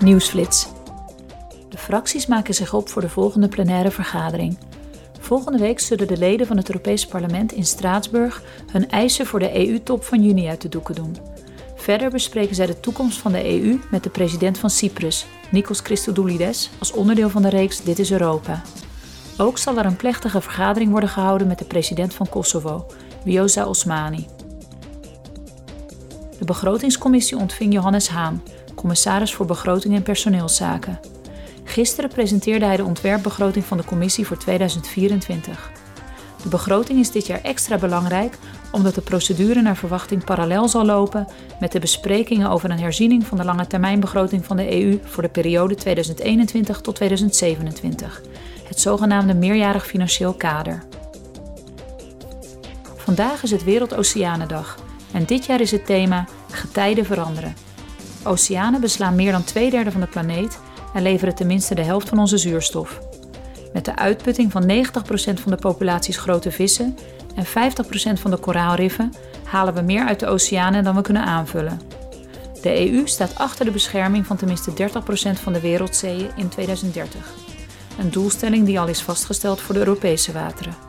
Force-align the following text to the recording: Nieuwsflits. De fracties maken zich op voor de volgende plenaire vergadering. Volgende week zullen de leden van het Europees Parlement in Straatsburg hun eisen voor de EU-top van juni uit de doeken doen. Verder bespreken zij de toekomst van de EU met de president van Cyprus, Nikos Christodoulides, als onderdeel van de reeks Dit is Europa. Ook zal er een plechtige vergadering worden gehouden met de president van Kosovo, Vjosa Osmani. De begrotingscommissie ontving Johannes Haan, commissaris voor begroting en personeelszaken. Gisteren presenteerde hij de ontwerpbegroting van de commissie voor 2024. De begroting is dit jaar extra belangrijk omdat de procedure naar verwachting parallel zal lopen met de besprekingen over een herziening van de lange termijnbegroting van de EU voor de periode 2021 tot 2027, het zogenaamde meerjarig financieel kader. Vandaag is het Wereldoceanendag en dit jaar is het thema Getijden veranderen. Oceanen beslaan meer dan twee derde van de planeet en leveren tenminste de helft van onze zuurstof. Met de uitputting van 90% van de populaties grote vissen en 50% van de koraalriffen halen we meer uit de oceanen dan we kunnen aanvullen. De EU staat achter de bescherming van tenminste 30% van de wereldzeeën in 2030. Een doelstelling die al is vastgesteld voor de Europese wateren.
Nieuwsflits. 0.00 0.68
De 1.68 1.78
fracties 1.78 2.26
maken 2.26 2.54
zich 2.54 2.74
op 2.74 2.88
voor 2.88 3.02
de 3.02 3.08
volgende 3.08 3.48
plenaire 3.48 3.90
vergadering. 3.90 4.58
Volgende 5.20 5.58
week 5.58 5.80
zullen 5.80 6.08
de 6.08 6.16
leden 6.16 6.46
van 6.46 6.56
het 6.56 6.68
Europees 6.68 7.06
Parlement 7.06 7.52
in 7.52 7.64
Straatsburg 7.64 8.42
hun 8.72 8.90
eisen 8.90 9.26
voor 9.26 9.38
de 9.38 9.68
EU-top 9.68 10.04
van 10.04 10.22
juni 10.22 10.48
uit 10.48 10.60
de 10.60 10.68
doeken 10.68 10.94
doen. 10.94 11.16
Verder 11.74 12.10
bespreken 12.10 12.54
zij 12.54 12.66
de 12.66 12.80
toekomst 12.80 13.18
van 13.18 13.32
de 13.32 13.60
EU 13.60 13.78
met 13.90 14.02
de 14.02 14.10
president 14.10 14.58
van 14.58 14.70
Cyprus, 14.70 15.26
Nikos 15.50 15.80
Christodoulides, 15.80 16.70
als 16.78 16.92
onderdeel 16.92 17.30
van 17.30 17.42
de 17.42 17.48
reeks 17.48 17.82
Dit 17.82 17.98
is 17.98 18.12
Europa. 18.12 18.62
Ook 19.38 19.58
zal 19.58 19.78
er 19.78 19.86
een 19.86 19.96
plechtige 19.96 20.40
vergadering 20.40 20.90
worden 20.90 21.08
gehouden 21.08 21.46
met 21.46 21.58
de 21.58 21.64
president 21.64 22.14
van 22.14 22.28
Kosovo, 22.28 22.86
Vjosa 23.24 23.66
Osmani. 23.66 24.26
De 26.38 26.44
begrotingscommissie 26.44 27.36
ontving 27.36 27.72
Johannes 27.72 28.08
Haan, 28.08 28.42
commissaris 28.78 29.34
voor 29.34 29.46
begroting 29.46 29.94
en 29.94 30.02
personeelszaken. 30.02 31.00
Gisteren 31.64 32.10
presenteerde 32.10 32.64
hij 32.64 32.76
de 32.76 32.84
ontwerpbegroting 32.84 33.64
van 33.64 33.76
de 33.76 33.84
commissie 33.84 34.26
voor 34.26 34.38
2024. 34.38 35.70
De 36.42 36.48
begroting 36.48 36.98
is 36.98 37.10
dit 37.10 37.26
jaar 37.26 37.40
extra 37.42 37.78
belangrijk 37.78 38.38
omdat 38.72 38.94
de 38.94 39.00
procedure 39.00 39.62
naar 39.62 39.76
verwachting 39.76 40.24
parallel 40.24 40.68
zal 40.68 40.84
lopen 40.84 41.26
met 41.60 41.72
de 41.72 41.78
besprekingen 41.78 42.50
over 42.50 42.70
een 42.70 42.78
herziening 42.78 43.26
van 43.26 43.38
de 43.38 43.44
lange 43.44 43.66
termijnbegroting 43.66 44.44
van 44.44 44.56
de 44.56 44.82
EU 44.82 44.98
voor 45.04 45.22
de 45.22 45.28
periode 45.28 45.74
2021 45.74 46.80
tot 46.80 46.94
2027, 46.94 48.22
het 48.68 48.80
zogenaamde 48.80 49.34
meerjarig 49.34 49.86
financieel 49.86 50.32
kader. 50.32 50.82
Vandaag 52.96 53.42
is 53.42 53.50
het 53.50 53.64
Wereldoceanendag 53.64 54.78
en 55.12 55.24
dit 55.24 55.46
jaar 55.46 55.60
is 55.60 55.70
het 55.70 55.86
thema 55.86 56.26
Getijden 56.50 57.04
veranderen. 57.04 57.67
Oceanen 58.28 58.80
beslaan 58.80 59.14
meer 59.14 59.32
dan 59.32 59.44
twee 59.44 59.70
derde 59.70 59.90
van 59.90 60.00
de 60.00 60.06
planeet 60.06 60.58
en 60.94 61.02
leveren 61.02 61.34
tenminste 61.34 61.74
de 61.74 61.82
helft 61.82 62.08
van 62.08 62.18
onze 62.18 62.38
zuurstof. 62.38 63.00
Met 63.72 63.84
de 63.84 63.96
uitputting 63.96 64.52
van 64.52 64.70
90% 64.70 65.42
van 65.42 65.52
de 65.52 65.56
populaties 65.56 66.16
grote 66.16 66.50
vissen 66.50 66.96
en 67.34 67.46
50% 67.46 68.20
van 68.20 68.30
de 68.30 68.36
koraalriffen 68.36 69.12
halen 69.44 69.74
we 69.74 69.80
meer 69.80 70.06
uit 70.06 70.20
de 70.20 70.26
oceanen 70.26 70.84
dan 70.84 70.94
we 70.94 71.02
kunnen 71.02 71.24
aanvullen. 71.24 71.80
De 72.62 72.90
EU 72.90 73.06
staat 73.06 73.38
achter 73.38 73.64
de 73.64 73.70
bescherming 73.70 74.26
van 74.26 74.36
tenminste 74.36 74.70
30% 74.70 74.74
van 75.42 75.52
de 75.52 75.60
wereldzeeën 75.60 76.30
in 76.36 76.48
2030. 76.48 77.34
Een 77.98 78.10
doelstelling 78.10 78.66
die 78.66 78.80
al 78.80 78.88
is 78.88 79.02
vastgesteld 79.02 79.60
voor 79.60 79.74
de 79.74 79.80
Europese 79.80 80.32
wateren. 80.32 80.87